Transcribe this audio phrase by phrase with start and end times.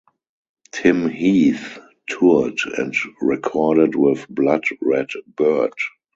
[0.71, 1.77] Tim Heath
[2.09, 5.73] toured and recorded with Blood Red Bird.